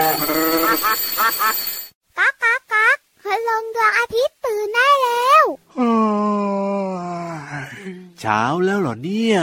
[0.00, 5.44] ก๊ากก๊ากก๊ากคืลงดวงอาทิตย์ตื่นได้แล้ว
[8.20, 9.38] เช้าแล้วเหรอเนี่ย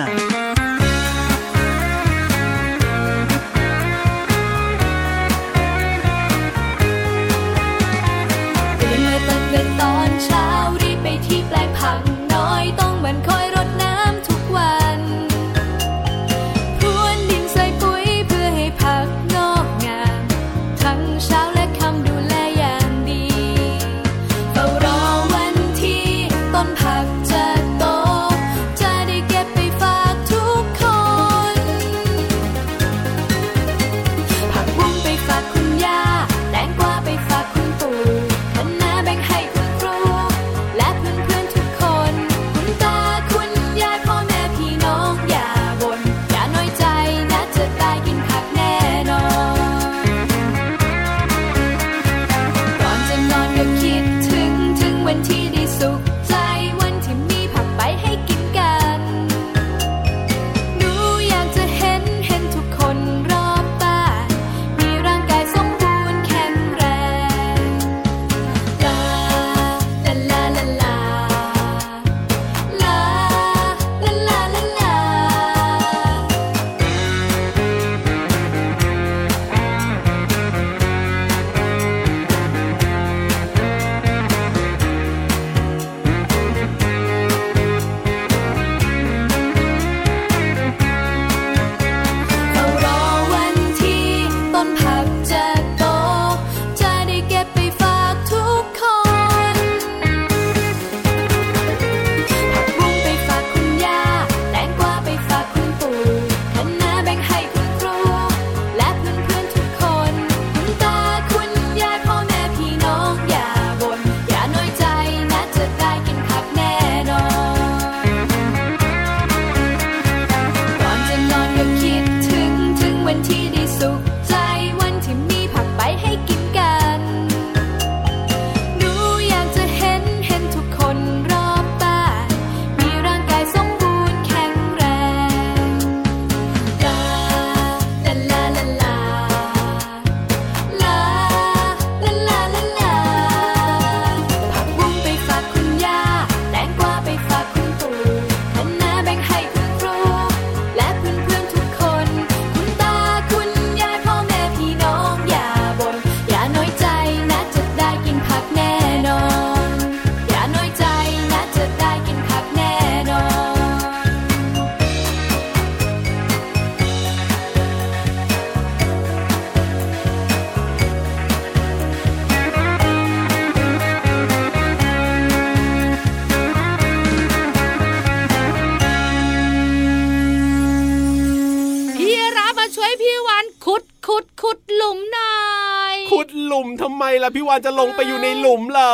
[187.27, 188.93] ล่ะพี่วานจะลงไปอยู่ในหลุมเหรอ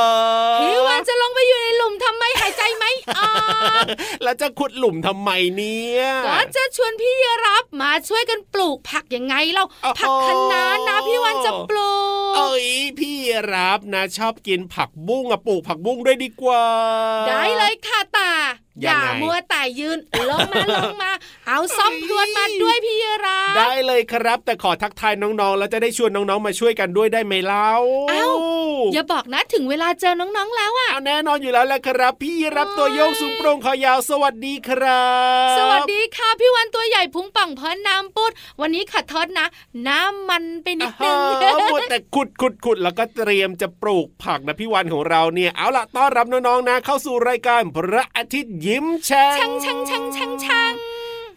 [0.62, 2.86] พี่วานจะลงไปอยู่ในหลุมทำไมหายใจไหม
[3.18, 3.30] อ่า
[4.24, 7.14] แล้วจะขุดหลุมทำไมเนี่ยก็จะชวนพี่
[7.46, 9.64] รับมาช่วยกันปลูกผักยังไงเรา
[10.00, 11.92] ผักคะน้านะพี่วานจะปลู
[12.23, 12.68] ก เอ้ย
[13.00, 13.18] พี่
[13.54, 16.64] รับนะชอบกินผักบุ้งอะปลูกผักบุ้งด้วยดีกว่า
[17.28, 18.32] ได้เลยค่ะตา
[18.82, 20.00] อย่ามัวแต่ยืน
[20.30, 21.12] ลงมาลงมา
[21.48, 27.70] เอาซ่อมพรวนมาด้วยพี่ราได้เลยครับ แต่ขอทักทายน้องๆ แล้วจะได้ชวนน้องๆมาช่วยกันด้วยได้ไหมเล่า
[28.10, 28.28] เอ้า
[28.94, 35.08] อย่าบอกนะถึงเวลาเจอน้องๆแล้วอะแน่นอนอยู่แล้วแหละครับ พี่รับตัวโยกสูงโปร่งคอยาวสวัสดีครั
[35.54, 39.46] บ สวัสดีค่ะพี่วันตัวใหญ่พุงป่องเพอน้ำปุดวันนี้ขัดทอดนะ
[39.88, 41.18] น้ำมันไปนิดนึง
[41.72, 50.74] หมดแต่ขุดขุดขุดแล้วก็เตรียมจะปลูกผักนะพี่วันของเราเนี่ยเอาล่ะต้อนรับน้องๆนะเข้าสู่รายการพระอาทิตย์ยิ้มแฉ่งช่างช่างช่างช่างช่าง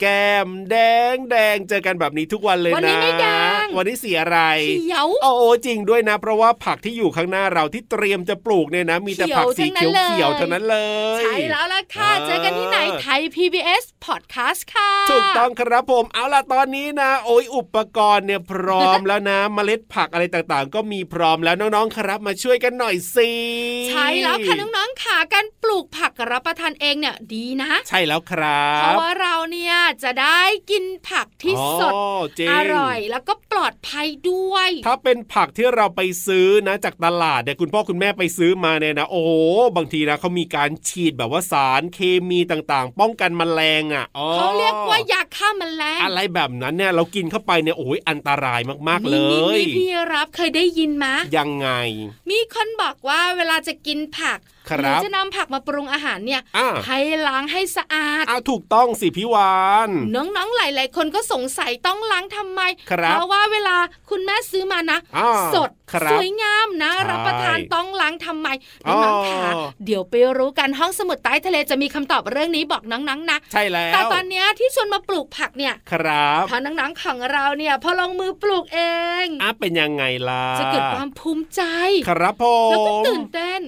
[0.01, 0.77] แก้มแด
[1.15, 3.27] งแดงเจอกันแบบนี้ทุกวันเลยนะวันนี้ไม่แด
[3.65, 4.39] ง วันนี้สีอะไร
[4.81, 5.33] เขียวโอ้
[5.67, 10.79] จริงด้วยนะ เพราะว่าผักที่อยู่ข้างหน้าเราที่เตรียมจะปลูกเนี่ยนะ มีแต่ผักสีเขียวเขียวเท่านั้นเล
[11.21, 23.31] ย ใช่แล้วล่ะค่ะ เจอกันที่ไหนไทย PBS Podcast ค่ะ ถูกต้องครับผม เอาล่ะตอนนี้นะ โอ้ยอุปกรณ์เนี่ยพร้อมแล้วนะ เมล็ดผักอะไรต่างๆ ก็มีพร้อมแล้วน้องๆครับ มาช่วยกันหน่อยสิ
[23.89, 30.41] ใช่แล้วค่ะน้องๆค่ะการปลูกผักรับประทานเองเนี่ยดีนะ ใช่แล้วครับเพราะว่าเราเนี่ยจะได้
[30.71, 31.93] กินผักที่สด
[32.53, 39.31] อร่อยแล้วก็ปลอดอดภัยด้วย ถ้าเป็นผักที่เราไปซื้อนะจากตลาดเนี่ยคุณพ่อคุณแม่ไปซื้อมาเนี่ยนะโอ้โห
[39.77, 41.99] บางทีนะเขามีการฉีดแบบว่าสารเค
[42.29, 49.17] มีต่างๆ ป้องกันแมลงอะเขาเรียกว่ายาฆ่าแมลง อะไรแบบนั้นเนี่ยเรากินเข้าไปเนี่ยโอ้ยอันตรายมากๆเล
[49.57, 51.69] ยนี่พี่รับเคยได้ยินไหมยังไง
[52.31, 54.39] มีคนบอกว่าเวลาจะกินผัก
[54.79, 56.43] หรือจะนำผักมาปรุงอาหารเนี่ย
[56.87, 59.57] ให้ล้างให้สะอาดอ้าวถูกต้องสิพี่วา
[59.89, 62.61] นน้องๆหลาย ๆ คนก็สงสัยต้องล้างทำไม
[63.13, 63.77] เพราะว่าเวลา
[64.11, 64.99] คุณแม่ซื้อมานะ
[65.55, 65.71] สด
[66.13, 68.49] สวยงามนะ รับประทานต้องล้างทำไม
[68.87, 69.51] น้องๆค่ะ
[69.85, 78.81] เดี๋ยวไปรู้กันห้องสมุดใต้ทะเลจะมีคำตอบเรื่องนี้บอกน้องๆนะใช่แล้วแต่ตอนนี้ที่ชวนมาปลูกผักเนี่ยครับพอน้องๆของเราเนี่ยพอลงมือปลูกเอ
[79.25, 81.63] งอะเป็นยังไงล่ะจะเกิดความภูมิใจ
[82.09, 83.61] ครับผมแล้วก็ตื่นเต้น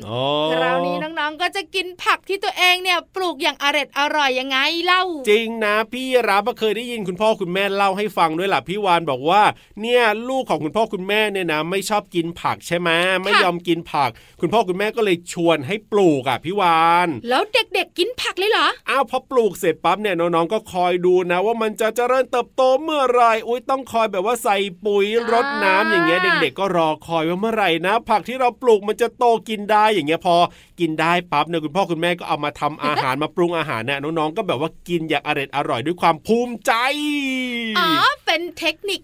[0.53, 9.43] คราวนี้น้องๆก็จะกินผักที่ตัวเองเนี่ยปลูกอย่างอร่อยอร่อยยังไงเล่า จริงนะ พี่รับเคยได้ยินคุณพ่อคุณแม่เล่าให้ฟังด้วยล่ะพี่วานบอกว่า
[9.83, 12.91] เนี่ยลูกของคุณพ่อคุณแม่เนี่ยนะไม่ชอบกินผักใช่ไหม
[13.23, 14.11] ไม่ยอมกินผัก
[14.41, 24.57] คุณพ่อคุณแม่ก็เลยชวนให้ปลูกอะพี่วานแล้วเด็กๆกินผักเลยเหรออ้าวพอปลูกเสร็จปั๊บเนี่ยน้องๆก็คอยดูนะ ว่ามันจะเจริญเติบโตเมื่อไรอุ้ยต้องคอยแบบว่าใส่
[24.87, 30.37] ปุ๋ยรดน้ำอย่างเงี้ยเด็กๆก็รอคอยว่าเมื่อไหร่นะ ผักที่เราปลูกมันจะโตกินได้อย่างเงี้ยพอ
[30.81, 36.73] กินได้ปั๊บเนี่ยคุณพ่อคุณแม่ก็เอามาทำอาหารมาปรุงอาหารเนี่ยน้องๆก็แบบว่ากินอย่างอร่อยอร่อยด้วยความภูมิใจ
[37.79, 37.89] อ๋อ
[38.27, 39.01] เป็นเทคนิค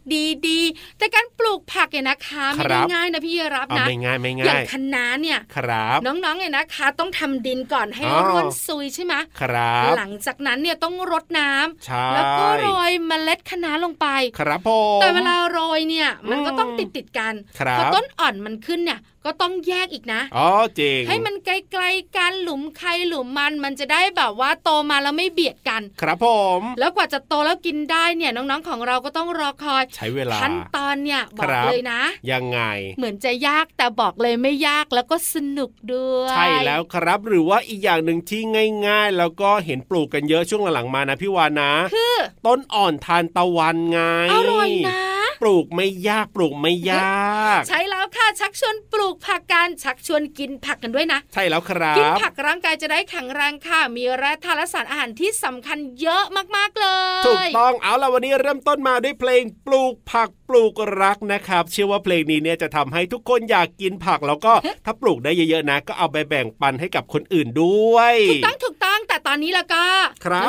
[0.46, 14.06] ดีๆแต่การปลูกผักเนี่ยนะคะไม่ได้ง่ายนะพี่รับนะไม่ง่ายไม่ง่ายอย่างคะน้าเนี่ยครับน้องๆเนี่ยนะคะ ต้องทำดินก่อนให้ร่วนซุยใช่ไหมครับ หลังจากนั้นเนี่ยต้องรดน้ำแล้วก็โรยเมล็ดคะน้าลงไป
[14.38, 17.34] ครับผมแต่เวลาโรยเนี่ยมันก็ต้องติดติดกัน
[17.78, 20.48] พอต้นอ่อนมันขึ้นเนี่ย ก็ต้องแยกอีกนะ อ๋อ
[20.78, 26.26] จริง ให้มันไกลๆกันหลุมใครหลุมมันมันจะได้แบบว่าโตมาแล้วไม่เบียดกัน ครับผ
[26.58, 32.00] ม แล้วกว่าจะโตแล้วกินได้เนี่ยน้องๆของเราก็ต้องรอคอย ใช้เวลาขั้นตอนเนี่ยบอกเลยนะ
[32.32, 32.60] ยังไง
[32.98, 38.40] เหมือนจะยากแต่บอกเลยไม่ยากแล้วก็สนุกด้วย ใช่แล้วครับหรือว่าอีกอย่างหนึ่งที่
[38.88, 42.16] ง่าย ๆ แล้วก็เห็นปลูกกันเยอะช่วงหลังๆมานะพี่วานะคือ
[42.46, 44.00] ต้นอ่อนทานตะวันไง
[44.32, 45.00] อร่อยนะ
[45.42, 56.24] ปลูกไม่ยากปลูกไม่ยาก ใช่แล้วค่ะ ชักชวนปลูกผักกันชักชวนกินผักกันด้วยนะ ใช่แล้วครับกินผักร่างกายจะได้แข็งแรงค่ะ มีแร่ธาตุและสารอาหารที่สำคัญเยอะ
[56.56, 56.86] มากๆเล
[57.20, 60.72] ย ถูกต้องเอาละวันนี้เริ่มต้นมาด้วยเพลงปลูกผักปลูก
[61.02, 64.52] รักนะครับ เชื่อว่าเพลงนี้เนี่ยจะทำให้ทุกคนอยากกินผักแล้วก็
[64.84, 69.84] ถ้าปลูกได้เยอะๆนะ ก็เอาไปแบ่งปันให้กับคนอื่นด้วยถูกต้องถูกต้องแต่ตอนนี้แล้วก็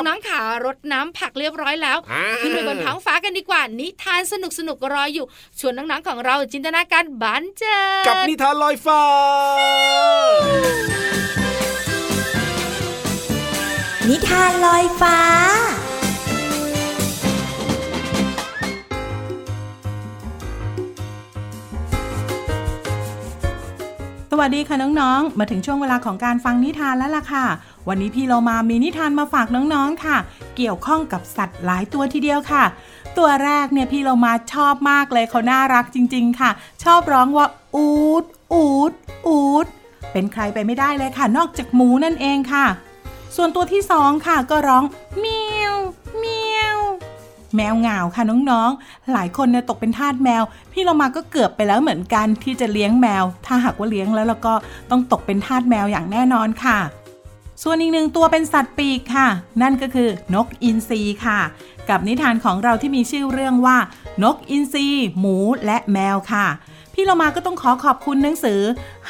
[0.06, 1.98] น้องๆขารดน้ำผักเรียบร้อยแล้ว
[2.42, 5.26] ขึ้นไปบนท้องฟ้ากันดีกว่า นิทานสนุกสนุกรออยู่
[5.60, 9.02] ชวนน้องๆของเราจินตนาการบันเจิดกับนิทานลอยฟ้า
[14.08, 15.18] นิทานลอยฟ้า
[24.30, 27.46] สวัสดีค่ะน้องๆ มาถึงช่วงเวลาของการฟังนิทานแล้วล่ะค่ะ
[27.88, 30.16] วันนี้พี่เรามามีนิทานมาฝากน้องๆค่ะ
[30.56, 32.64] เกี่ยวข้องกับสัตว์หลายตัวทีเดียวค่ะ
[33.18, 36.50] ตัวแรกเนี่ยพี่เรามาชอบมากเลยเขาน่ารักจริง ๆ ค่ะ
[36.84, 37.46] ชอบร้องว่า
[37.76, 37.88] อู
[38.22, 38.92] ดอูด
[39.26, 39.66] อูด
[40.12, 42.66] เป็นใครไปไม่ได้เลยค่ะ นอกจากหมูนั่นเองค่ะ
[43.36, 44.84] ส่วนตัวที่สองค่ะก็ร้อง
[45.18, 45.76] เมียว
[46.18, 46.45] เมียว
[47.56, 54.54] แมวเหงาค่ะน้องๆ หลายคนเนี่ยตกเป็นทาสแมว พี่เรามาก็เกือบไปแล้วเหมือนกันที่จะเลี้ยงแมว ถ้าหากว่าเลี้ยงแล้วแล้วก็
[54.90, 56.78] ต้องตกเป็นทาสแมวอย่างแน่นอนค่ะ
[57.62, 59.28] ส่วนอีกหนึ่งตัวเป็นสัตว์ปีกค่ะ
[59.62, 61.40] นั่นก็คือนกอินทรีค่ะ
[61.88, 63.76] กับนิทานของเราที่มีชื่อเรื่องว่า
[64.22, 64.86] นกอินทรี
[65.18, 66.46] หมูและแมวค่ะ
[66.98, 68.60] พี่เรามาก็ต้องขอขอบคุณหนังสือ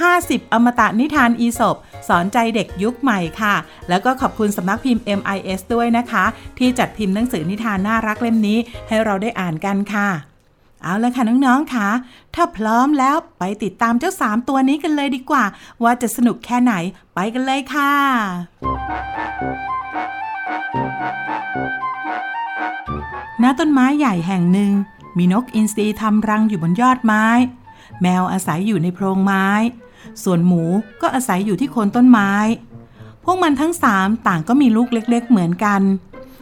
[0.01, 1.77] 50 อมตะนิทานอีสบ
[2.09, 3.55] สอนใจเด็กยุคใหม่ค่ะ
[3.89, 6.25] แล้วก็ขอบคุณสำนักพิมพ์ MIS ด้วยนะคะ
[6.59, 10.09] ที่จัดพิมพ์หนังสือนิทานน่ารักเล่มนี้ให้เราได้อ่านกันค่ะ
[10.83, 11.89] เอาละค่ะน้องๆค่ะ
[12.35, 15.45] ถ้าพร้อมแล้วไปติดตามเจ้าสามตัวนี้กันเลยดีกว่า
[15.83, 16.75] ว่าจะสนุกแค่ไหน
[17.15, 17.93] ไปกันเลยค่ะ
[23.43, 24.73] ณ ต้นไม้ใหญ่แห่งหนึ่ง
[25.19, 27.27] มีนกอินทรีทำรังอยู่บนยอดไม้
[28.03, 29.49] แมวอาศัยอยู่ในโพรงไม้
[30.25, 30.63] ส่วนหมู
[31.03, 32.33] ก็อาศัยอยู่ที่โคนต้นไม้
[33.25, 35.81] พวกมันทั้งสามต่างก็มีลูกเล็ก ๆ เหมือนกัน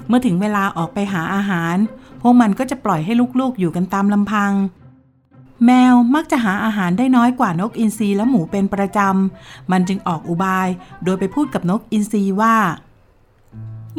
[0.08, 1.76] เมื่อถึงเวลาออกไปหาอาหาร
[2.20, 4.52] พวกมันก็จะปล่อยให้ลูกๆอยู่กันตามลำพัง
[5.66, 10.68] แมวมักจะหาอาหารได้น้อยกว่านกอินทรีและหมูเป็นประจำ มันจึงออกอุบาย
[11.04, 12.56] โดยไปพูดกับนกอินทรีว่า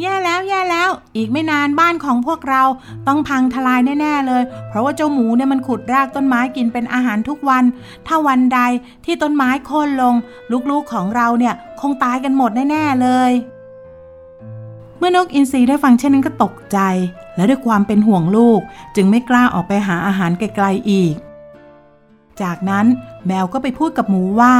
[0.00, 2.62] แย่แล้วแย่แล้ว อีกไม่นานบ้านของพวกเรา
[3.06, 7.64] ต้องพังทลายแน่ ๆ เลย เพราะว่าเจ้าหมูเนี่ยมันขุดรากต้นไม้กินเป็นอาหารทุกวัน
[8.06, 8.60] ถ้าวันใด
[9.04, 10.14] ที่ต้นไม้โค่นลง
[10.70, 13.32] ลูกๆของเราเนี่ยคงตายกันหมดแน่ ๆ เลย
[14.98, 16.78] เมื่อนกอินทรีได้ฟังเช่นนั้นก็ตกใจ
[17.36, 18.60] และด้วยความเป็นห่วงลูก
[18.96, 21.14] จึงไม่กล้าออกไปหาอาหารไกลๆอีก
[22.42, 22.86] จากนั้น
[23.26, 24.54] แมวก็ไปพูดกับหมูว่า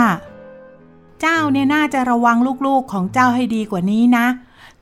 [1.21, 4.26] เจ้าเนี่ยน่าจะระวังลูกๆของเจ้าให้ดีกว่านี้นะ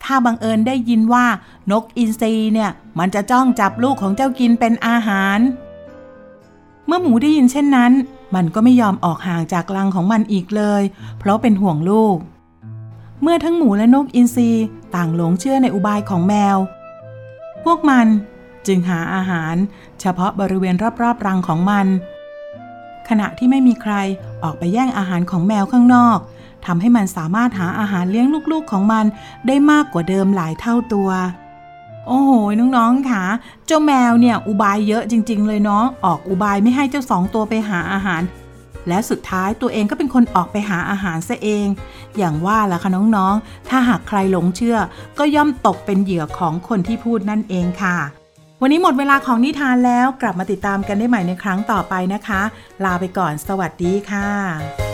[0.05, 1.27] ถ้าบังเอิญได้ยินว่า
[1.71, 5.39] นกอินทรีเนี่ย มันจะจ้องจับลูกของเจ้ากินเป็นอาหาร
[6.87, 7.93] เมื่อหมูได้ยินเช่นนั้น
[8.35, 10.83] มันก็ไม่ยอมออกห่างจากรังของมันอีกเลย
[11.19, 12.17] เพราะเป็นห่วงลูก
[13.23, 14.51] เมื่อทั้งหมูและนกอินทรี
[14.95, 16.57] ต่างหลงเชื่อในอุบายของแมว
[17.65, 18.07] พวกมัน
[18.67, 19.55] จึงหาอาหาร
[20.01, 21.87] เฉพาะบริเวณรอบๆรังของมัน
[23.09, 23.95] ขณะที่ไม่มีใคร
[24.43, 26.19] ออกไปแย่งอาหารของแมวข้างนอก
[26.67, 29.05] ทำให้มันสามารถหาอาหารเลี้ยงลูกๆของมัน
[29.47, 31.11] ได้มากกว่าเดิมหลายเท่าตัว
[32.07, 32.31] โอ้โห
[32.77, 33.25] น้องๆค่ะ
[33.67, 38.23] เจ้าแมวเนี่ยอุบายเยอะจริง ๆ เลยเนาะ ออกอุบายไม่ให้เจ้าสองตัวไปหาอาหาร
[38.89, 41.67] และสุดท้ายตัวเองก็เป็นคนออกไปหาอาหารซะเอง
[42.19, 44.79] อย่างว่าล่ะค่ะน้องๆ ถ้าหากใครหลงเชื่อ
[45.19, 47.97] ก็ย่อมตกเป็นเหยื่อของคนที่พูดนั่นเองค่ะ
[48.63, 52.43] วันนี้หมดเวลาของนิทานแล้วกลับมาติดตามกันได้ใหม่ในครั้งต่อไปนะคะ
[52.85, 54.94] ลาไปก่อนสวัสดีค่ะ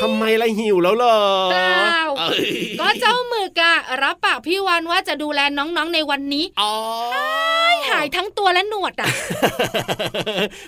[0.00, 1.18] ทำไมละหิวแล้วเหรอ
[1.52, 2.00] เปล่า
[2.80, 6.74] ก็เจ้าหมึกอะรับปากพี่วันว่าจะดูแลน้องๆในวันนี้อ๋อ
[7.90, 9.08] หายทั้งตัวและหนวดอะ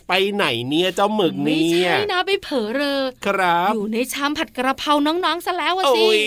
[0.08, 6.20] ไปไหนเนี่ยเจ้าหมึกเนี่ยไม่ใช่นะไปเผลอเรอครับ อยู่ในชามผัดกระเพราน้องๆซะแล้วสิโอ้ย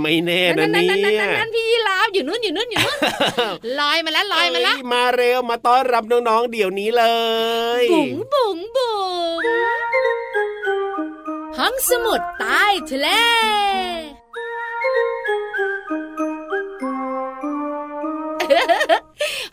[0.00, 0.88] ไม่แน่นะเนี่ย
[1.38, 2.98] นั่นพี่ลาบอยู่นู่นอยู่นู่นอยู่นู่น
[3.78, 7.04] ลอยมาแล้วลอยมาแล้วมาเร็วมาต้อนรับน้องๆเดี๋ยวนี้เล
[7.82, 8.96] ยบุ๋งบุ๋งบุ๋
[9.38, 10.51] ง
[11.58, 13.08] ห้องสมุดใต้ทะเล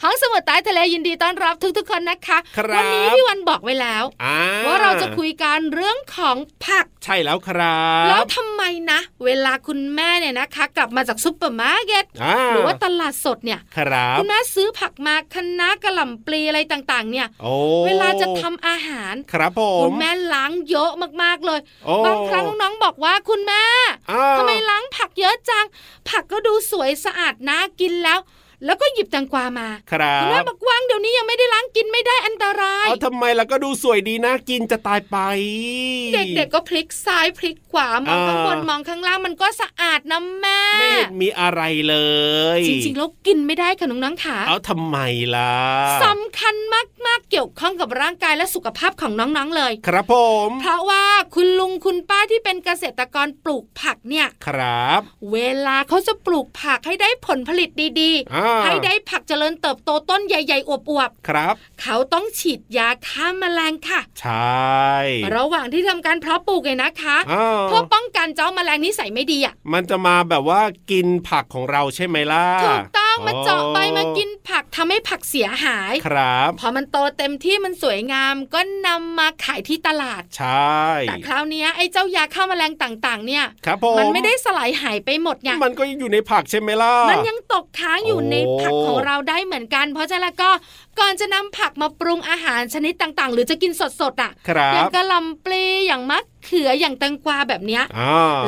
[0.10, 2.38] องสมุดใต้ทะเลยินดีต้อนรับทุกๆคนนะคะ
[2.76, 4.04] วันนี้พี่วันบอกไว้แล้ว
[4.66, 6.36] ว่าเราจะคุยกันเรื่องของ
[6.66, 12.06] ผักใช่แล้วครับ แล้วทำไมนะ เวลาคุณแม่เนี่ยนะคะ กลับมาจากซุปเปอร์มาร์เก็ต
[12.52, 17.28] หรือว่าตลาดสดเนี่ยครับคุณแม่ซื้อผักมาคะน้ากระหล่ำปลีอะไรต่างๆ เนี่ย
[17.86, 20.92] เวลาจะทำอาหารครับผมคุณแม่ล้างเยอะ
[21.24, 21.60] มากๆเลย
[22.06, 23.64] บางครั้งน้องๆบอกว่าคุณแม่
[24.38, 25.66] ทำไมล้างผักเยอะจัง
[26.10, 28.20] ผักก็ดูสวยสะอาดน่ากินแล้ว
[28.66, 35.18] แล้วก็หยิบแตงกวามาครับคุณแม่บอกวางเดี๋ยวนี้ยังไม่ได้ล้างกินไม่ได้อันตรายเอาทำไมล่ะก็ดูสวยดีนะกินจะตายไป
[36.14, 41.96] เด็กๆก็พลิกซ้ายพลิกขวามองข้างบนมองข้างล่างมันก็สะอาดนะแม่ไม่เห็นมีอะไรเล
[42.58, 44.98] ย จริงๆแล้วกินไม่ได้ค่ะน้องๆค่ะเอาทำไม
[45.36, 45.56] ล่ะ
[46.06, 46.56] สำคัญ
[47.06, 50.16] มากๆเกี่ยวข้องกับร่างกายและสุขภาพของน้องๆเลย ครับผ
[50.48, 55.02] ม เพราะว่าคุณลุงคุณป้าที่เป็นเกษตรกรปลูกผักเนี่ยครับ
[55.32, 57.70] เวลาเขาจะปลูกผักให้ได้ผลผลิต
[58.02, 64.98] ดีๆให้ได้ผักเจริญเติบโตต้นใหญ่ๆอวบๆครับ เขาต้องฉีดยาฆ่าแมลงค่ะ ใช่
[65.36, 67.18] ระหว่างที่ทำการเพาะปลูกไงนะคะ
[67.64, 90.50] เพื่อป้องกันเจ้าแมลงนิสัยไม่ดีอะมันจะมาแบบว่ากินผักของเราใช่ไหมล่ะถูกต้องมาเจาะใบมากินผักทำให้ผักเสียหายครับพอมันโตเต็มที่มันสวยงามก็นำมาขายที่ตลาดใช่แต่คราวนี้ไอ้เจ้ายาฆ่าแมลงต่างๆ เนี่ยครับผมมันไม่ได้สลายหายไปหมดไงมันก็ยังอยู่ในผักใช่ไหมล่ะมันยังตกค้างอยู่ในผักของเราได้เหมือนกัน เพราะฉะนั้นก็
[91.00, 94.32] ก่อนจะนำผักมาปรุงอาหารชนิดต่างๆ หรือจะกินสดๆอะ
[94.74, 97.84] อย่างกระลำปลีอย่างมะเขืออย่างแตงกวาแบบเนี้ย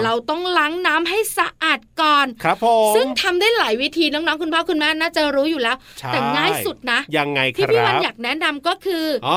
[0.03, 5.77] เราต้องล้างน้ำให้สะอาดก่อนครับผมซึ่งทำได้หลายวิธีน้องๆคุณพ่อคุณแม่น่าจะรู้อยู่แล้ว
[6.07, 9.29] แต่ง่ายสุดนะยังไงที่พี่วันอยากแนะนำก็คืออ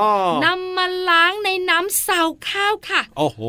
[0.45, 3.41] นำมาล้างในน้ำเสาข้าวค่ะ โอ้โห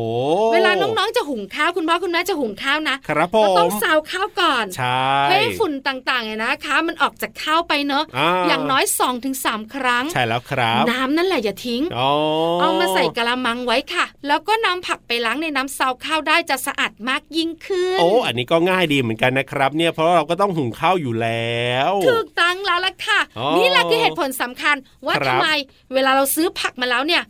[0.52, 8.04] เวลาน้องๆจะหุงข้าวคุณพ่อคุณแม่จะหุงข้าวนะครับผมต้องเสาข้าวก่อนใช่ให้ฝุ่นต่างๆเนี่ยนะคะ มันออกจากข้าวไปเนอะ
[8.48, 8.84] อย่างน้อย
[9.22, 11.82] 2-3ามครั้ง ใช่แล้วครับ น้ำนั่นแหละอย่าทิ้ง
[12.60, 23.20] เอามาใส่กะละมังไว้ค่ะ แล้วก็นำผักไปล้างในน้ำซาวข้าวได้จะสะอาดมากยิ่งขึ้น โอ้อันนี้ก็ง่ายดีเหมือนกันนะครับ เนี่ยเพราะเราก็ต้องหุงข้าวอยู่แล้วถูกตั้งแล้วล่ะค่ะ
[23.56, 25.48] นี่แหละคือเหตุผลสำคัญว่าทำไม
[25.94, 27.22] เวลาเราซื้อผักมาแล้วเนี่ย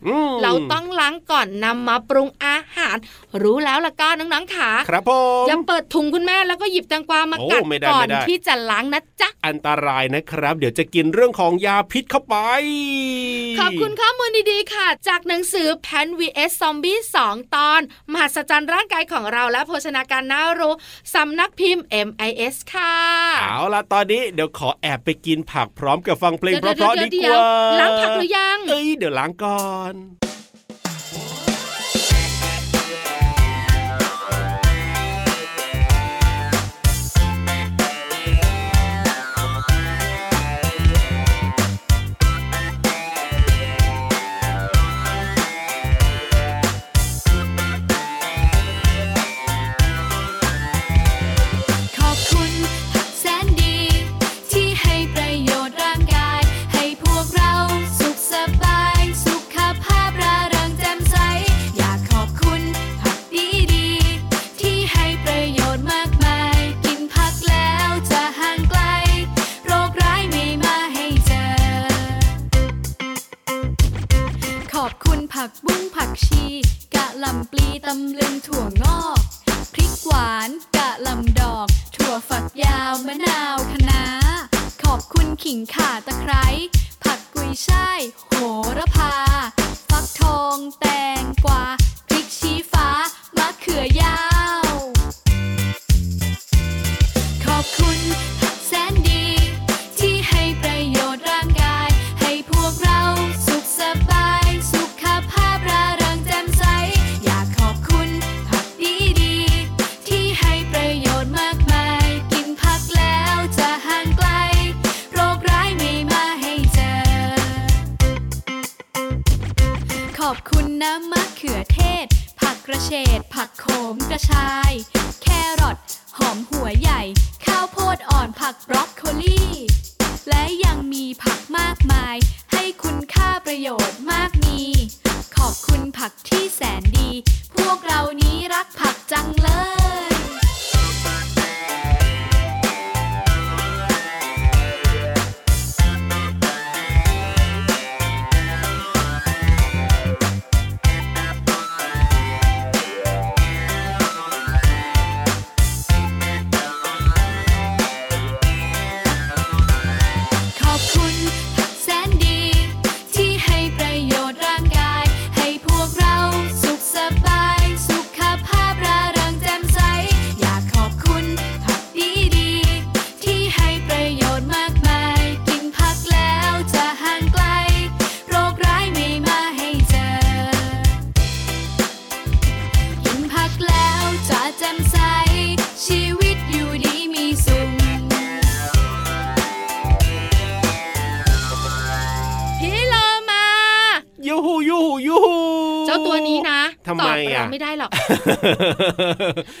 [0.43, 2.97] เราต้องล้างก่อนนำมาปรุงอาหาร
[3.43, 5.11] รู้แล้วล่ะก็น้องๆขาครับผ
[5.43, 12.35] มอย่าเปิดถุงคุณแม่แล้วก็หยิบแตงกวามากัดก่อนที่จะล้างนะจ๊ะอันตรายนะครับ เดี๋ยวจะกินเรื่องของยาพิษเข้าไป
[13.59, 16.97] ขอบคุณข้อมูลดีๆค่ะ จากหนังสือแพน vs ซอมบี้
[17.27, 17.81] 2ตอน
[18.11, 20.73] มหัศจรรย์ร่างกายของเราและโภชนาการน่ารู้
[21.15, 22.95] สำนักพิมพ์ MIS ค่ะ
[23.41, 27.41] เอาล่ะตอนนี้เดี๋ยวขอแอบไปกินผักพร้อมกับฟังเพลงเพราะๆดีกว่า
[27.79, 29.95] ล้างผักหรือยัง เอ้ยเดี๋ยวล้างก่อน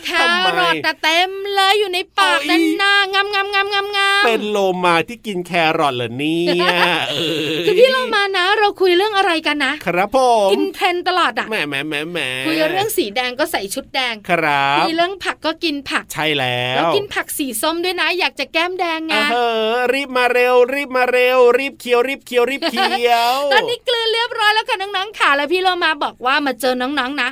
[0.05, 0.11] แค
[0.59, 6.67] รอทแต่เต็ม เลยอยู่ในปากนั่นนางามงามงามงามงามเป็นโลมาที่กินแครอทเหรอเนี่ย
[7.65, 10.17] คือพี่โลมานะ เราคุยเรื่องอะไรกันนะ ครับผ
[10.47, 19.37] มกินเทรนตลอดอะแหมแหมแหมแหมคุยเรื่องสีแดงก็ใส่ชุดแดงครับคุยเรื่องผักก็กินผักใช่แล้วแล้วกินผักสีส้มด้วยนะ อยากจะแก้มแดงไงเอ
[19.69, 27.29] อรีบมาเร็ว รีบมาเร็ว รีบเคี้ยวรีบเคี้ยวรีบเคี้ยวตอนนี้กลืนเรียบร้อยแล้วค่ะน้องๆค่ะแล้วพี่โลมาบอกว่ามาเจอน้องๆนะ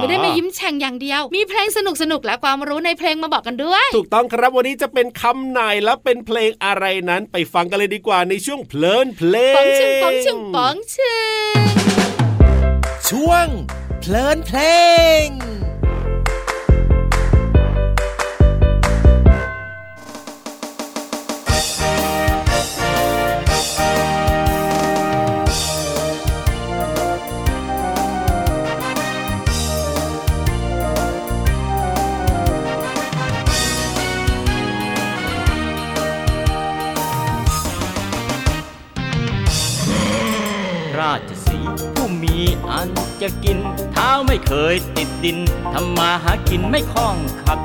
[0.00, 11.18] ไม่ได้มายิ้มแฉ่งอย่างเดียว มีเพลงสนุกสนุกและความรู้ในเพลงมาบอกกันด้วย ถูกต้องครับวันนี้จะเป็นคำไหนและเป็นเพลงอะไรนั้นไปฟังกันเลยดีกว่าในช่วงเพลินเพลงปองชิงปองชิงปองชิ
[11.52, 11.56] ง
[13.08, 13.46] ช่วง
[14.00, 14.58] เพลินเพล
[15.24, 15.26] ง
[44.50, 45.38] เคยติดดิน
[45.72, 47.60] ทำมาหากินไม่คล่องขัด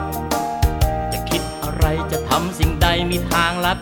[1.11, 3.77] จะคิดอะไรจะทำสิ่งใดมีทางลัด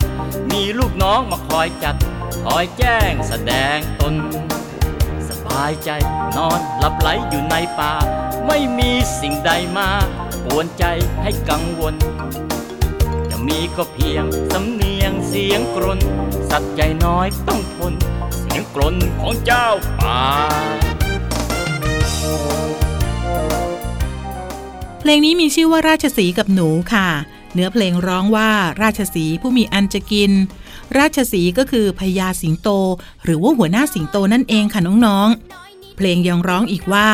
[0.50, 1.96] มีลูกน้องมาคอยจัด
[2.44, 4.14] คอยแจ้งแสดงตน
[5.28, 5.90] สบายใจ
[6.36, 7.92] นอนหลับไหลอยู่ในป่า
[8.46, 9.88] ไม่มีสิ่งใดมา
[10.44, 10.84] ปวนใจ
[11.22, 11.94] ให้กังวล
[13.30, 16.00] จะมีก็เพียงสำเนียงเสียงกรน
[16.50, 17.94] สัตว์ใหญ่น้อยต้องทน
[18.38, 19.66] เสียงกรนของเจ้า
[20.00, 20.20] ป่า
[25.04, 27.08] เพลงนี้มีชื่อว่าราชสีกับหนูค่ะ
[27.54, 28.50] เนื้อเพลงร้องว่า
[28.82, 30.32] ราชสีผู้มีอันจะกิน
[30.98, 32.68] ราชสีก็คือพญาสิงโต
[33.24, 37.08] หรือว่าหัวหน้าสิงโตนั่นเองค่ะน้องๆ เพลงยังร้องอีกว่า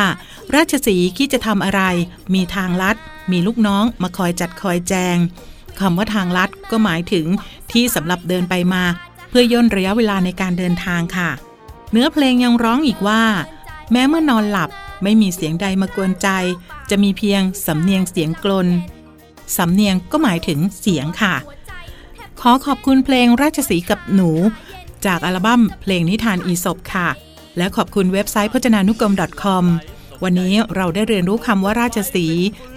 [0.55, 1.81] ราชสีคิดจะทำอะไร
[2.33, 2.95] มีทางลัด
[3.31, 5.17] มีลูกน้องมาคอยจัดคอยแจง
[5.79, 7.25] คำว่าทางลัดก็หมายถึง
[7.71, 8.83] ที่สำหรับเดินไปมา
[9.29, 11.29] เพื่อย่นระยะเวลาในการเดินทางค่ะ
[11.91, 13.23] เนื้อเพลงยังร้องอีกว่า
[13.91, 14.69] แม้เมื่อนอนหลับ
[15.03, 16.29] ไม่มีเสียงใดมากวนใจ
[16.89, 18.67] จะมีเพียงสำเนียงเสียงกลน
[19.57, 21.35] สำเนียงก็หมายถึงเสียงค่ะ
[22.41, 24.31] ขอขอบคุณเพลงราชสีกับหนู
[25.05, 27.07] จากอัลบั้มเพลงนิทานอีสบค่ะ
[27.57, 29.65] และขอบคุณเว็บไซต์พจนานุกรม .com
[30.23, 32.27] วันนี้เราได้เรียนรู้คำว่าราชสี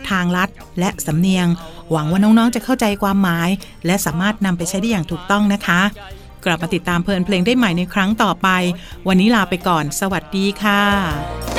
[0.09, 1.47] ทางลัด และสำเนียง
[1.91, 3.49] หวังว่าน้องๆจะเข้าใจความหมาย
[3.87, 5.81] และสามารถนำไปใช้ได้อย่างถูกต้องนะคะ
[6.45, 8.49] กลับมาติดตามเพลินเพลงได้ใหม่ในครั้งต่อไป
[9.09, 11.52] วันนี้ลาไปก่อน สวัสดีค่ะ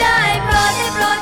[0.63, 1.12] ได้โ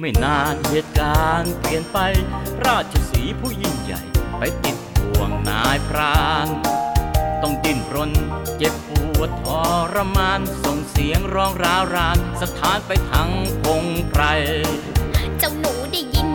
[0.00, 1.98] ไม่นานเหตุการณ์เปลี่ยนไป
[2.66, 4.02] ราชสีผู้ยิ่งใหญ่
[4.38, 6.48] ไปติดบ่วงนายพราน
[7.42, 8.12] ต้องดิ้นรน
[8.56, 9.46] เจ็บปวดท
[9.94, 13.30] รมาน ส่งเสียงร้องร้าวราน สถานไปทั้ง
[13.62, 14.22] พงไพร
[15.38, 16.28] เจ้าหนูได้ยิน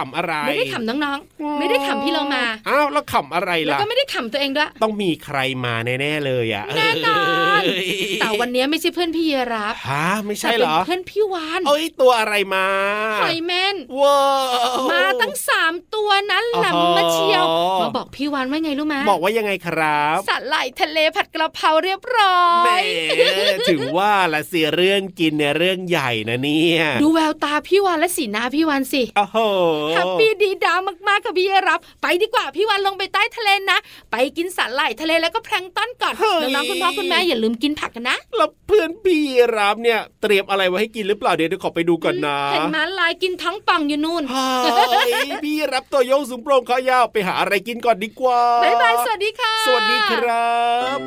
[0.03, 7.23] ขำอะไร ไม่ได้ขำน้องๆ ไม่ได้ขำพี่เรามาอ้าวแล้วขำอะไรล่ะแล้วก็ไม่ได้ขำตัวเองด้วยต้องมีใครมาแน่ๆเลยอะแน่นอ
[7.59, 7.61] น
[8.21, 12.67] แต่วันนี้ไม่ใช่เพื่อนพี่รับฮะไม่ใช่เหรอเพื่อนพี่วานเอ้ยตัวอะไรมา
[13.23, 14.19] หอยแมนว้า
[14.93, 17.45] มา ตั้งสามตัวนั้นแหลมมาเชียว
[17.83, 22.45] มาบอกพี่วานว่าไงรู้ไหมบอกว่ายังไงครับสัตว์ไหลทะเลผัดกระเพราเรียบร้อ
[22.79, 22.83] ย
[23.71, 29.39] ถึงว่าละเสียเรื่องกินเนี่ยเรื่องใหญ่นะเนี่ยดูแววตาพี่วานและสีหน้าพี่วานสิโอ้โห
[29.91, 30.75] แฮปปี้ดีดา
[31.09, 33.79] มากๆค่ะพี่รับ ไปดีกว่าพี่วานลงไปใต้ทะเลนะ
[34.13, 39.21] ไปกินสัตว์ไหลทะเลแล้วก็แพลงต้นก่อนน้องๆคุณพ่อคุณแม่อย่าลืมกินผักกันนะแล้วเพื่อนพี่
[39.57, 44.23] รับเนี่ยเตรียมอะไรไว้ให้กินหรือเปล่าเดี๋ยวขอไปดูก่อนนะเห็นมาลายกินทั้งปังอยู่นู่น
[45.45, 50.57] พี่รับตัวโยงสูงโปร่งขายาวไปหาอะไรกินก่อนดีกว่าบ๊ายบายสวัสดีค่ะ สวัสดีครั
[50.97, 50.99] บ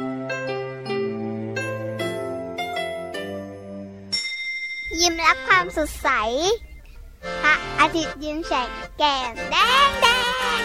[4.99, 6.09] ยิ้มรับความสดใส
[7.41, 9.55] พระอาทิตย์ยิ้มแฉกแก้มแด
[9.87, 10.07] งแด
[10.59, 10.61] ง